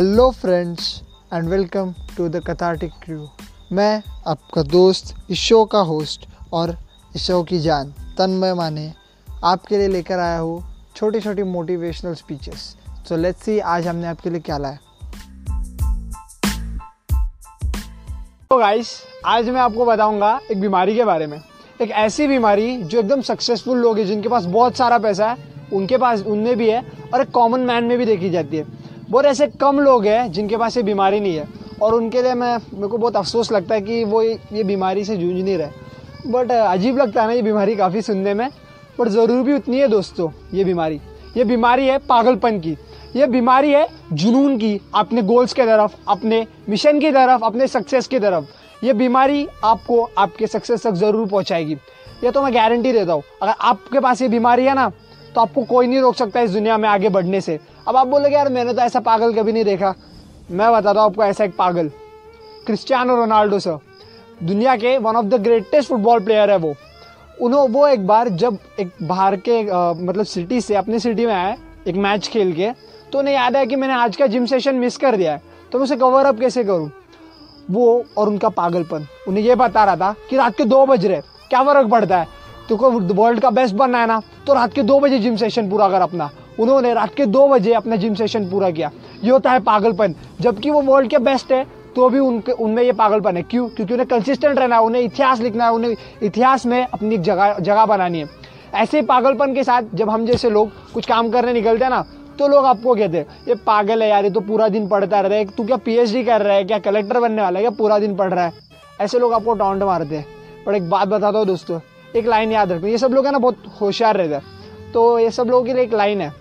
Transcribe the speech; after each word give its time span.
Hello 0.00 0.30
friends 0.30 0.88
and 1.32 1.48
welcome 1.48 1.92
to 2.16 2.28
the 2.28 2.42
कथाटिक 2.46 2.90
crew 3.04 3.28
मैं 3.72 4.02
आपका 4.26 4.62
दोस्त 4.62 5.14
इस 5.30 5.38
शो 5.38 5.64
का 5.64 5.78
होस्ट 5.90 6.26
और 6.52 6.70
इस 7.16 7.22
शो 7.22 7.42
की 7.42 7.58
जान, 7.58 7.92
तन्मय 8.18 8.54
माने, 8.54 8.92
आपके 9.44 9.78
लिए 9.78 9.88
लेकर 9.88 10.18
आया 10.18 10.38
हूँ 10.38 10.62
छोटी 10.96 11.20
छोटी 11.20 11.42
motivational 11.42 12.14
speeches 12.14 12.76
so 13.08 13.16
let's 13.16 13.42
see 13.44 13.58
आज 13.58 13.86
हमने 13.86 14.06
आपके 14.06 14.30
लिए 14.30 14.40
क्या 14.40 14.58
लाया। 14.58 14.78
तो 18.50 18.58
गाइस 18.58 18.96
आज 19.26 19.48
मैं 19.48 19.60
आपको 19.60 19.86
बताऊँगा 19.86 20.38
एक 20.50 20.60
बीमारी 20.60 20.96
के 20.96 21.04
बारे 21.04 21.26
में। 21.26 21.40
एक 21.82 21.90
ऐसी 21.90 22.26
बीमारी 22.28 22.76
जो 22.76 22.98
एकदम 22.98 23.20
सक्सेसफुल 23.22 23.78
लोग 23.78 23.98
हैं, 23.98 24.06
जिनके 24.06 24.28
पास 24.28 24.44
बहुत 24.44 24.76
सारा 24.76 24.98
पैसा 24.98 25.30
है, 25.30 25.54
उनके 25.72 25.96
पास, 25.98 26.22
उनमें 26.22 26.56
भी 26.56 26.70
है 26.70 26.86
और 27.14 27.20
एक 27.20 27.30
कॉमन 27.30 27.60
मैन 27.60 27.84
में 27.84 27.98
भी 27.98 28.04
देखी 28.06 28.30
जाती 28.30 28.56
है। 28.56 28.75
बहुत 29.10 29.24
ऐसे 29.24 29.46
कम 29.60 29.78
लोग 29.80 30.06
हैं 30.06 30.30
जिनके 30.32 30.56
पास 30.56 30.76
ये 30.76 30.82
बीमारी 30.82 31.20
नहीं 31.20 31.36
है। 31.36 31.46
और 31.82 31.94
उनके 31.94 32.22
लिए 32.22 32.34
मैं, 32.34 32.56
मेरे 32.74 32.88
को 32.88 32.98
बहुत 32.98 33.16
अफसोस 33.16 33.50
लगता 33.52 33.74
है 33.74 33.80
कि 33.80 34.02
वो 34.04 34.22
ये 34.22 34.62
बीमारी 34.64 35.04
से 35.04 35.16
जूझ 35.16 35.34
नहीं 35.34 35.56
रहे। 35.58 36.30
बट 36.30 36.50
अजीब 36.52 36.98
लगता 36.98 37.20
है 37.22 37.26
ना 37.26 37.32
ये 37.32 37.42
बीमारी 37.42 37.76
काफ़ी 37.76 38.02
सुनने 38.02 38.34
में। 38.34 38.48
बट 38.98 39.08
ज़रूर 39.08 39.42
भी 39.42 39.54
उतनी 39.54 39.78
है 39.78 39.88
दोस्तों, 39.88 40.30
ये 40.54 40.64
बीमारी। 40.64 41.00
ये 41.36 41.44
बीमारी 41.44 41.86
है 41.86 41.98
पागलपन 42.08 42.60
की। 42.60 42.76
ये 43.16 43.26
बीमारी 43.26 43.70
है 43.72 43.86
जुनून 44.12 44.56
की, 44.58 44.80
अपने 44.94 45.22
गोल्स 45.22 45.52
के 45.52 45.62
तरफ़, 45.62 45.94
अपने 46.08 46.46
मिशन 46.68 47.00
की 47.00 47.10
तरफ़, 47.12 47.44
अपने 47.44 47.66
सक्सेस 47.68 48.06
की 48.06 48.18
तरफ़। 48.18 48.84
ये 48.84 48.92
बीमारी 48.94 49.46
आपको, 49.64 50.02
आपके 50.18 50.46
सक्सेस 50.46 50.86
तक 50.86 50.94
ज़रूर 50.94 51.28
पहुंचाएगी। 51.28 51.76
ये 52.24 52.30
तो 52.30 52.42
मैं 52.42 52.54
गारंटी 52.54 52.92
देता 52.92 53.12
हूँ। 53.12 53.22
अगर 53.42 53.54
आपके 53.60 54.00
पास 54.00 54.22
ये 54.22 54.28
बीमारी 54.28 54.64
है 54.64 54.74
ना 54.74 54.90
तो 55.34 55.40
आपको 55.40 55.62
कोई 55.64 55.86
नहीं 55.86 56.00
रोक 56.00 56.14
सकता 56.14 56.40
इस 56.40 56.50
दुनिया 56.50 56.76
में 56.78 56.88
आगे 56.88 57.08
बढ़ने 57.10 57.40
से। 57.40 57.58
अब 57.88 57.96
आप 57.96 58.06
बोलोगे 58.06 58.34
यार 58.34 58.48
मैंने 58.48 58.72
तो 58.74 58.82
ऐसा 58.82 59.00
पागल 59.00 59.32
कभी 59.34 59.52
नहीं 59.52 59.64
देखा। 59.64 59.94
मैं 60.50 60.70
बताता 60.72 61.00
हूँ 61.00 61.10
आपको 61.10 61.24
ऐसा 61.24 61.44
एक 61.44 61.56
पागल। 61.56 61.88
क्रिस्टियानो 62.66 63.16
रोनाल्डो 63.16 63.58
सर 63.58 63.78
दुनिया 64.42 64.74
के 64.76 64.96
one 64.98 65.16
of 65.16 65.26
the 65.26 65.40
greatest 65.42 65.88
football 65.88 66.20
player 66.20 66.50
है 66.50 66.56
वो। 66.56 66.74
उन्होंने 67.42 67.72
वो 67.72 67.86
एक 67.88 68.06
बार 68.06 68.28
जब 68.30 68.58
एक 68.80 68.90
बाहर 69.02 69.36
के 69.38 69.58
आ, 69.70 69.92
मतलब 69.92 70.24
सिटी 70.24 70.60
से 70.60 70.74
अपनी 70.74 70.98
सिटी 71.00 71.26
में 71.26 71.34
आए 71.34 71.56
एक 71.88 71.96
मैच 71.96 72.28
खेल 72.28 72.52
के 72.52 72.70
तो 73.12 73.18
उन्हें 73.18 73.34
याद 73.34 73.56
है 73.56 73.66
कि 73.66 73.76
मैंने 73.76 73.94
आज 73.94 74.16
का 74.16 74.26
जिम 74.26 74.46
सेशन 74.46 74.74
मिस 74.74 74.96
कर 74.96 75.16
दिया 75.16 75.32
है। 75.32 75.42
तो 75.72 75.78
मैं 75.78 75.84
उसे 75.84 75.96
कवर 75.96 76.26
अप 76.26 76.40
कैसे 76.40 76.64
करूँ? 76.64 76.90
वो 77.70 78.04
और 78.18 78.28
उनका 78.28 78.48
पागलपन। 78.50 79.06
उन्हें 79.28 79.44
ये 79.44 79.54
बता 79.56 79.84
रहा 79.84 79.96
था 79.96 80.14
कि 80.30 80.36
रात 80.36 80.56
के 80.56 80.64
दो 80.64 80.84
बज 80.86 81.06
रहे 81.06 81.20
क्या 81.50 81.62
फ़र्क 81.64 81.90
पड़ता 81.90 82.18
है? 82.18 82.26
तो 82.68 82.76
को 82.76 82.90
वर्ल्ड 82.90 83.40
का 83.40 83.50
बेस्ट 83.50 83.74
बनना 83.74 84.00
है 84.00 84.06
ना 84.06 84.20
तो 84.46 84.54
रात 84.54 84.72
के 84.72 84.82
दो 84.82 84.98
बजे 85.00 85.18
जिम 85.18 85.36
सेशन 85.36 85.70
पूरा 85.70 85.88
कर 85.88 86.00
अपना। 86.00 86.30
उन्होंने 86.60 86.92
रात 86.94 87.14
के 87.14 87.26
दो 87.26 87.46
बजे 87.48 87.72
अपना 87.74 87.96
जिम 87.96 88.14
सेशन 88.14 88.48
पूरा 88.50 88.70
किया। 88.70 88.90
ये 89.24 89.30
होता 89.30 89.52
है 89.52 89.60
पागलपन। 89.62 90.14
जबकि 90.40 90.70
वो 90.70 90.80
वर्ल्ड 90.82 91.10
के 91.10 91.18
बेस्ट 91.20 91.52
है 91.52 91.64
तो 91.96 92.08
भी 92.10 92.18
उनके, 92.18 92.52
उनमें 92.52 92.82
ये 92.82 92.92
पागलपन 92.92 93.36
है। 93.36 93.42
क्यों? 93.42 93.68
क्योंकि 93.68 93.92
उन्हें 93.94 94.08
कंसिस्टेंट 94.08 94.58
रहना 94.58 94.76
है, 94.76 94.82
उन्हें 94.82 95.02
इतिहास 95.02 95.40
लिखना 95.40 95.64
है, 95.64 95.72
उन्हें 95.72 95.94
इतिहास 96.22 96.66
में 96.66 96.82
अपनी 96.84 97.18
जगह 97.18 97.58
जगह 97.60 97.86
बनानी 97.86 98.20
है। 98.20 98.28
ऐसे 98.74 99.02
पागलपन 99.04 99.54
के 99.54 99.64
साथ 99.64 99.82
जब 99.94 100.10
हम 100.10 100.26
जैसे 100.26 100.50
लोग 100.50 100.70
कुछ 100.94 101.06
काम 101.06 101.30
करने 101.30 101.52
निकलते 101.52 101.84
हैं 101.84 101.90
ना 101.90 102.04
तो 102.38 102.46
लोग 102.48 102.64
आपको 102.64 102.94
कहते 102.94 103.18
हैं, 103.18 103.26
ये 103.48 103.54
पागल 103.56 104.02
है 104.02 104.08
यार, 104.08 104.24
ये 104.24 104.30
तो 104.30 104.40
पूरा 104.42 104.68
दिन 104.68 104.88
पढ़ता 104.88 105.20
रहता 105.20 105.34
है। 105.34 105.44
तू 105.46 105.64
क्या 105.64 105.76
पीएचडी 105.76 106.24
कर 106.24 106.42
रहा 106.42 106.54
है? 106.54 106.64
क्या 106.64 106.78
कलेक्टर 106.80 107.20
बनने 107.20 107.42
वाला 107.42 107.58
है? 107.58 107.62
क्या 107.62 107.70
पूरा 107.70 107.98
दिन 107.98 108.16
पढ़ 108.16 108.32
रहा 108.34 108.44
है? 108.44 108.52
ऐसे 109.00 109.18
लोग 109.18 109.32
आपको 109.32 109.54
टॉन्ट 109.54 109.82
मारते 109.82 110.16
हैं। 110.16 110.26
पर 110.66 110.74
एक 110.74 110.88
बात 110.90 111.08
बताता 111.08 111.38
हूँ 111.38 111.46
दोस्तों, 111.46 111.78
एक 112.16 112.26
लाइन 112.26 112.52
याद 112.52 112.72
रखो। 112.72 112.86
ये 112.86 112.98
सब 112.98 113.12
लोग 113.12 113.26
है 113.26 113.32
ना, 113.32 113.38
बहुत 113.38 113.62
होशियार 113.80 114.16
रहते 114.16 114.34
हैं। 114.34 114.92
तो 114.92 115.18
ये 115.18 115.30
सब 115.30 115.46
लोगों 115.46 115.64
के 115.64 115.72
लिए 115.72 115.82
एक 115.82 115.94
लाइन 115.94 116.20
है। 116.20 116.32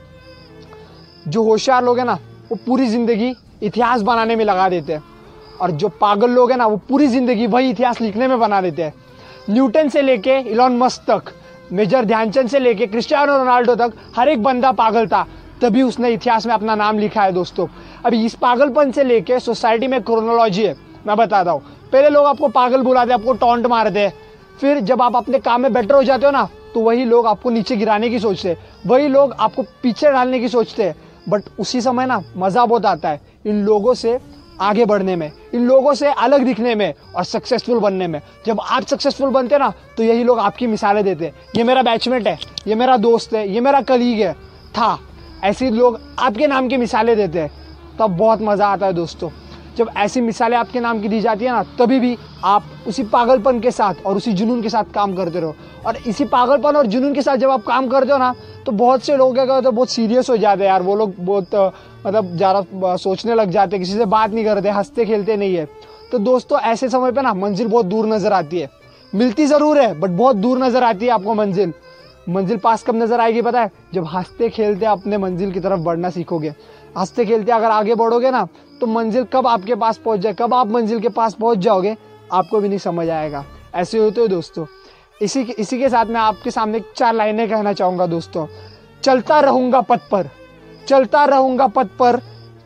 जो 1.27 1.43
होशियार 1.43 1.83
लोग 1.83 1.97
हैं 1.99 2.05
ना, 2.05 2.17
वो 2.51 2.57
पूरी 2.65 2.87
ज़िंदगी 2.87 3.33
इतिहास 3.63 4.01
बनाने 4.01 4.35
में 4.35 4.43
लगा 4.45 4.67
देते 4.69 4.93
हैं। 4.93 5.03
और 5.61 5.71
जो 5.71 5.89
पागल 5.91 6.31
लोग 6.31 6.51
हैं 6.51 6.57
ना, 6.57 6.65
वो 6.67 6.77
पूरी 6.89 7.07
ज़िंदगी 7.07 7.47
वही 7.47 7.69
इतिहास 7.69 8.01
लिखने 8.01 8.27
में 8.27 8.39
बना 8.39 8.61
देते 8.61 8.83
हैं। 8.83 8.93
न्यूटन 9.49 9.89
से 9.89 10.01
लेके 10.01 10.37
इलॉन 10.41 10.77
मस्क 10.77 11.01
तक, 11.09 11.31
मेजर 11.73 12.05
ध्यानचंद 12.05 12.49
से 12.49 12.59
लेके 12.59 12.87
क्रिस्टियानो 12.87 13.37
रोनाल्डो 13.37 13.75
तक, 13.75 13.93
हर 14.17 14.29
एक 14.29 14.43
बंदा 14.43 14.71
पागल 14.73 15.07
था, 15.07 15.25
तभी 15.61 15.81
उसने 15.81 16.09
इतिहास 16.09 16.45
में 16.45 16.53
अपना 16.53 16.75
नाम 16.75 16.99
लिखा 16.99 17.23
है 17.23 17.31
दोस्तों। 17.31 17.67
अभी 18.05 18.25
इस 18.25 18.33
पागलपन 18.35 18.91
से 18.91 19.03
लेके 19.03 19.39
सोसाइटी 19.39 19.87
में 19.87 20.01
क्रोनोलॉजी 20.03 20.63
है, 20.63 20.75
मैं 21.07 21.17
बताता 21.17 21.51
हूँ। 21.51 21.61
पहले 21.91 22.09
लोग 22.09 22.25
आपको 22.25 22.47
पागल 22.49 22.81
बुलाते, 22.81 23.13
आपको 23.13 23.33
टॉन्ट 23.35 23.65
मारते। 23.67 24.11
फिर 24.59 24.79
जब 24.81 25.01
आप 25.01 25.15
अपने 25.15 25.39
काम 25.39 25.61
में 25.61 25.73
बेटर 25.73 25.95
हो 25.95 26.03
जाते 26.03 26.25
हो 26.25 26.31
ना 26.31 26.47
तो 26.73 26.81
वही 26.81 27.03
लोग 27.05 27.27
आपको 27.27 27.49
नीचे 27.49 27.75
गिराने 27.75 28.09
की 28.09 28.19
सोचते 28.19 28.49
हैं। 28.49 28.57
वही 28.85 29.07
लोग 29.07 29.33
आपको 29.33 29.63
पीछे 29.83 30.11
डालने 30.11 30.39
की 30.39 30.47
सोचते 30.49 30.83
हैं। 30.83 30.95
बट 31.29 31.43
उसी 31.59 31.81
समय 31.81 32.05
ना 32.05 32.21
मज़ा 32.37 32.65
बहुत 32.65 32.85
आता 32.85 33.09
है 33.09 33.21
इन 33.45 33.63
लोगों 33.65 33.93
से 33.93 34.17
आगे 34.61 34.85
बढ़ने 34.85 35.15
में, 35.15 35.31
इन 35.53 35.65
लोगों 35.67 35.93
से 35.93 36.07
अलग 36.07 36.43
दिखने 36.45 36.75
में 36.75 36.93
और 37.15 37.23
सक्सेसफुल 37.23 37.79
बनने 37.79 38.07
में। 38.07 38.19
जब 38.45 38.59
आप 38.61 38.83
सक्सेसफुल 38.83 39.29
बनते 39.29 39.57
ना 39.57 39.71
तो 39.97 40.03
यही 40.03 40.23
लोग 40.23 40.39
आपकी 40.39 40.67
मिसालें 40.67 41.03
देते 41.03 41.25
हैं। 41.25 41.33
ये 41.55 41.63
मेरा 41.63 41.81
बैचमेट 41.83 42.27
है, 42.27 42.37
ये 42.67 42.75
मेरा 42.75 42.97
दोस्त 42.97 43.33
है, 43.33 43.47
ये 43.49 43.61
मेरा 43.61 43.81
कलीग 43.83 44.19
है। 44.19 44.33
था, 44.73 44.99
ऐसे 45.43 45.69
लोग 45.71 45.99
आपके 46.19 46.47
नाम 46.47 46.67
की 46.67 46.77
मिसालें 46.77 47.15
देते 47.17 47.39
हैं। 47.39 47.51
तब 47.99 48.17
बहुत 48.17 48.41
मज़ा 48.41 48.67
आता 48.67 48.85
है 48.85 48.93
दोस्तों। 48.93 49.29
जब 49.77 49.89
ऐसी 49.97 50.21
मिसालें 50.21 50.57
आपके 50.57 50.79
नाम 50.79 51.01
की 51.01 51.09
दी 51.09 51.19
जाती 51.21 51.45
है 51.45 51.51
ना, 51.51 51.63
तभी 51.79 51.99
भी 51.99 52.17
आप 52.45 52.65
उसी 52.87 53.03
पागलपन 53.05 53.59
के 53.59 53.71
साथ 53.71 54.05
और 54.05 54.17
उसी 54.17 54.33
जुनून 54.33 54.61
के 54.61 54.69
साथ 54.69 54.93
काम 54.93 55.15
करते 55.15 55.39
रहो। 55.39 55.55
और 55.85 55.97
इसी 55.97 56.25
पागलपन 56.25 56.75
और 56.75 56.85
जुनून 56.85 57.13
के 57.13 57.21
साथ 57.21 57.37
जब 57.37 57.49
आप 57.49 57.63
काम 57.63 57.87
करते 57.87 58.11
हो 58.11 58.17
ना 58.17 58.33
तो 58.65 58.71
बहुत 58.73 59.03
से 59.03 59.15
लोग 59.17 59.33
क्या 59.35 59.59
तो 59.61 59.71
बहुत 59.71 59.89
सीरियस 59.89 60.29
हो 60.29 60.37
जाते 60.37 60.63
हैं 60.63 60.69
यार। 60.69 60.81
वो 60.83 60.95
लोग 60.95 61.13
बहुत 61.19 61.55
मतलब 62.05 62.35
ज़्यादा 62.35 62.95
सोचने 62.97 63.35
लग 63.35 63.49
जाते 63.49 63.79
किसी 63.79 63.93
से 63.93 64.05
बात 64.07 64.31
नहीं 64.31 64.45
करते, 64.45 64.69
हँसते 64.69 65.05
खेलते 65.05 65.35
नहीं 65.37 65.55
है। 65.55 65.67
तो 66.11 66.19
दोस्तों, 66.19 66.59
ऐसे 66.59 66.89
समय 66.89 67.11
पर 67.11 67.21
ना 67.21 67.33
मंजिल 67.35 67.67
बहुत 67.67 67.85
दूर 67.85 68.07
नज़र 68.07 68.33
आती 68.33 68.59
है। 68.59 68.69
मिलती 69.13 69.45
ज़रूर 69.45 69.79
है 69.79 69.99
बट 69.99 70.09
बहुत 70.11 70.35
दूर 70.35 70.57
नज़र 70.59 70.83
आती 70.83 71.05
है 71.05 71.11
आपको 71.11 71.33
मंजिल। 71.33 71.73
मंजिल 72.29 72.57
पास 72.57 72.83
कब 72.83 72.95
नज़र 72.95 73.19
आएगी 73.21 73.41
पता 73.41 73.61
है? 73.61 73.71
जब 73.93 74.05
हँसते 74.05 74.49
खेलते 74.49 74.85
अपने 74.85 75.17
मंजिल 75.17 75.51
की 75.51 75.59
तरफ़ 75.59 75.79
बढ़ना 75.79 76.09
सीखोगे। 76.09 76.53
हँसते 76.97 77.25
खेलते 77.25 77.51
अगर 77.51 77.71
आगे 77.71 77.95
बढ़ोगे 77.95 78.31
ना 78.31 78.47
तो 78.81 78.87
मंजिल 78.87 79.23
कब 79.33 79.47
आपके 79.47 79.75
पास 79.75 79.97
पहुँच 79.97 80.19
जाए, 80.19 80.33
कब 80.33 80.53
आप 80.53 80.67
मंजिल 80.67 80.99
के 80.99 81.09
पास 81.09 81.33
पहुँच 81.33 81.57
जाओगे, 81.57 81.95
आपको 82.31 82.59
भी 82.59 82.69
नहीं 82.69 82.79
समझ 82.79 83.09
आएगा। 83.09 83.45
ऐसे 83.75 83.97
होते 83.97 84.21
हो 84.21 84.27
दोस्तों। 84.27 84.65
इसी 85.21 85.43
के 85.45 85.53
इसी 85.53 85.77
के 85.79 85.89
साथ 85.89 86.05
मैं 86.05 86.19
आपके 86.21 86.51
सामने 86.51 86.79
चार 86.95 87.13
लाइनें 87.13 87.47
कहना 87.49 87.73
चाहूँगा 87.73 88.05
दोस्तों। 88.07 88.45
चलता 89.03 89.39
रहूँगा 89.39 89.81
पथ 89.81 90.09
पर। 90.11 90.29
चलता 90.87 91.23
रहूँगा 91.25 91.67
पथ 91.67 91.87
पर 91.99 92.19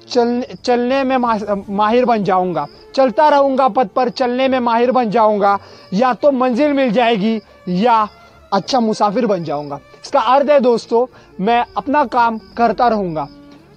चलने 0.09 0.55
चलने 0.55 1.03
में 1.03 1.17
माहिर 1.17 2.05
बन 2.05 2.23
जाऊँगा। 2.23 2.65
चलता 2.95 3.27
रहूँगा 3.29 3.67
पथ 3.67 3.87
पर, 3.87 4.09
चलने 4.09 4.47
में 4.47 4.59
माहिर 4.59 4.91
बन 4.91 5.09
जाऊँगा। 5.09 5.57
या 5.93 6.13
तो 6.13 6.31
मंजिल 6.31 6.73
मिल 6.73 6.91
जाएगी, 6.91 7.39
या 7.69 8.07
अच्छा 8.53 8.79
मुसाफिर 8.79 9.25
बन 9.25 9.43
जाऊँगा। 9.43 9.79
इसका 10.03 10.19
अर्थ 10.19 10.49
है 10.49 10.59
दोस्तों, 10.59 11.05
मैं 11.41 11.63
अपना 11.77 12.03
काम 12.05 12.37
करता 12.57 12.87
रहूँगा। 12.87 13.27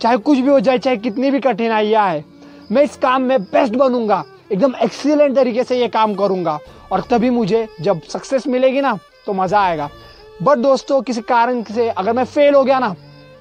चाहे 0.00 0.16
कुछ 0.16 0.38
भी 0.38 0.48
हो 0.48 0.60
जाए, 0.60 0.78
चाहे 0.78 0.96
कितनी 0.96 1.30
भी 1.30 1.40
कठिनाइयाँ 1.40 2.08
है 2.08 2.24
मैं 2.72 2.82
इस 2.82 2.96
काम 2.96 3.22
में 3.22 3.42
बेस्ट 3.42 3.74
बनूँगा। 3.76 4.24
एकदम 4.52 4.74
एक्सीलेंट 4.82 5.34
तरीके 5.36 5.64
से 5.64 5.78
ये 5.80 5.88
काम 5.88 6.14
करूँगा। 6.14 6.58
और 6.92 7.00
तभी 7.10 7.30
मुझे 7.30 7.66
जब 7.80 8.00
सक्सेस 8.02 8.46
मिलेगी 8.46 8.80
ना 8.80 8.98
तो 9.26 9.32
मज़ा 9.32 9.60
आएगा। 9.60 9.88
बट 10.42 10.58
दोस्तों 10.58 11.00
किसी 11.02 11.20
कारण 11.22 11.62
से 11.64 11.88
अगर 11.88 12.12
मैं 12.12 12.24
फेल 12.26 12.54
हो 12.54 12.62
गया 12.64 12.78
ना 12.78 12.94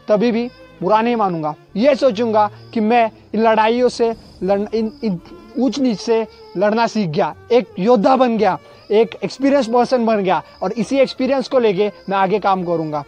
तभी 0.08 0.32
भी 0.32 0.50
बुरा 0.82 1.02
नहीं 1.02 1.16
मानूँगा। 1.16 1.54
ये 1.76 1.96
सोचूँगा 1.96 2.50
कि 2.74 2.80
मैं 2.80 3.10
इन 3.36 3.42
लड़ाइयों 3.42 3.90
से 3.90 4.14
लड़ 4.44 4.60
इन, 4.76 4.92
इन 5.04 5.20
ऊंच 5.58 5.80
नीच 5.80 6.00
से 6.00 6.26
लड़ना 6.58 6.88
सीख 6.88 7.10
गया। 7.10 7.34
एक 7.52 7.74
योद्धा 7.80 8.16
बन 8.16 8.38
गया 8.38 8.58
एक 8.92 9.18
एक्सपीरियंस 9.24 9.68
पर्सन 9.68 10.06
बन 10.06 10.24
गया 10.24 10.42
और 10.64 10.72
इसी 10.74 10.98
एक्सपीरियंस 11.00 11.48
को 11.48 11.60
लेके 11.60 11.92
मैं 12.10 12.18
आगे 12.18 12.40
काम 12.40 12.64
करूँगा। 12.64 13.04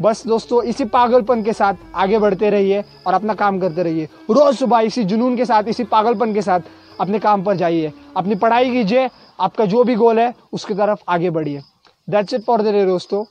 बस 0.00 0.26
दोस्तों, 0.26 0.62
इसी 0.62 0.84
पागलपन 0.84 1.42
के 1.42 1.52
साथ 1.52 1.74
आगे 1.94 2.18
बढ़ते 2.18 2.50
रहिए 2.50 2.84
और 3.06 3.14
अपना 3.14 3.34
काम 3.34 3.60
करते 3.60 3.82
रहिए। 3.82 4.04
रोज 4.30 4.56
सुबह 4.56 4.78
इसी 4.78 5.04
जुनून 5.04 5.36
के 5.36 5.44
साथ, 5.44 5.62
इसी 5.62 5.84
पागलपन 5.84 6.34
के 6.34 6.42
साथ 6.42 6.60
अपने 7.00 7.18
काम 7.18 7.42
पर 7.42 7.56
जाइए। 7.56 7.92
अपनी 8.16 8.34
पढ़ाई 8.34 8.70
कीजिए, 8.70 9.08
आपका 9.40 9.64
जो 9.64 9.84
भी 9.84 9.94
गोल 9.94 10.18
है, 10.18 10.34
उसकी 10.52 10.74
तरफ़ 10.74 11.02
आगे 11.08 11.30
बढ़िए। 11.30 11.62
That's 12.10 12.34
it 12.34 12.44
for 12.44 12.62
the 12.62 12.66
day 12.66 12.86
दोस्तों। 12.86 13.24